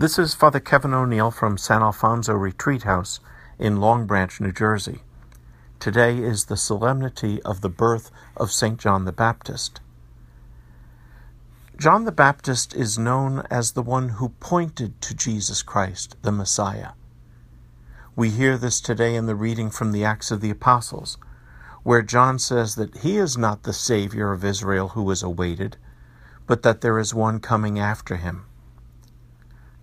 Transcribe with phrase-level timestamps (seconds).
[0.00, 3.18] This is Father Kevin O'Neill from San Alfonso Retreat House
[3.58, 5.00] in Long Branch, New Jersey.
[5.80, 8.78] Today is the solemnity of the birth of St.
[8.78, 9.80] John the Baptist.
[11.76, 16.90] John the Baptist is known as the one who pointed to Jesus Christ, the Messiah.
[18.14, 21.18] We hear this today in the reading from the Acts of the Apostles,
[21.82, 25.76] where John says that he is not the Savior of Israel who is awaited,
[26.46, 28.44] but that there is one coming after him.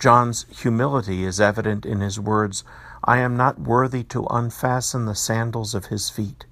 [0.00, 2.64] John's humility is evident in his words,
[3.04, 6.46] I am not worthy to unfasten the sandals of his feet.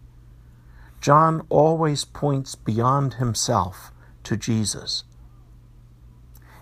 [1.01, 3.91] John always points beyond himself
[4.25, 5.05] to Jesus.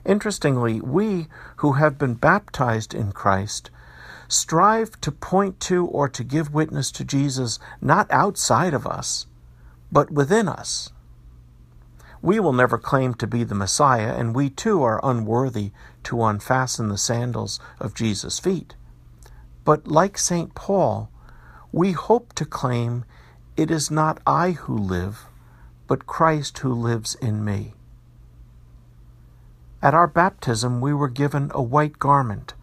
[0.04, 3.70] Interestingly, we who have been baptized in Christ
[4.28, 9.27] strive to point to or to give witness to Jesus not outside of us,
[9.91, 10.91] but within us.
[12.23, 15.73] We will never claim to be the Messiah, and we too are unworthy
[16.05, 18.75] to unfasten the sandals of Jesus' feet.
[19.64, 20.55] But like St.
[20.55, 21.11] Paul,
[21.73, 23.05] we hope to claim,
[23.56, 25.27] It is not I who live,
[25.86, 27.75] but Christ who lives in me.
[29.83, 32.55] At our baptism, we were given a white garment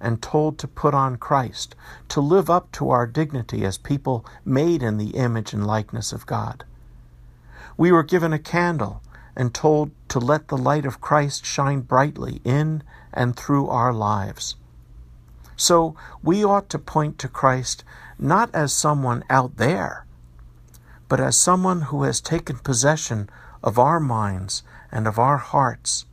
[0.00, 1.74] and told to put on Christ,
[2.08, 6.26] to live up to our dignity as people made in the image and likeness of
[6.26, 6.64] God.
[7.78, 9.02] We were given a candle
[9.36, 12.82] and told to let the light of Christ shine brightly in
[13.14, 14.56] and through our lives.
[15.56, 17.84] So we ought to point to Christ
[18.18, 20.06] not as someone out there,
[21.08, 23.30] but as someone who has taken possession
[23.62, 26.04] of our minds and of our hearts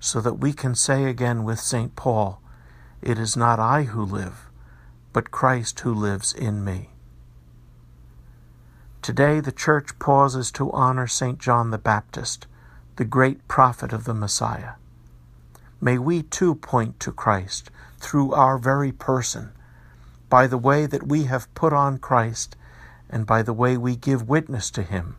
[0.00, 1.94] so that we can say again with St.
[1.94, 2.40] Paul,
[3.00, 4.50] It is not I who live,
[5.12, 6.90] but Christ who lives in me.
[9.06, 11.38] Today, the Church pauses to honor St.
[11.38, 12.48] John the Baptist,
[12.96, 14.72] the great prophet of the Messiah.
[15.80, 19.52] May we too point to Christ through our very person,
[20.28, 22.56] by the way that we have put on Christ,
[23.08, 25.14] and by the way we give witness to him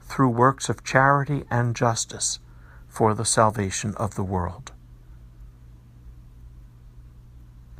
[0.00, 2.38] through works of charity and justice
[2.88, 4.72] for the salvation of the world.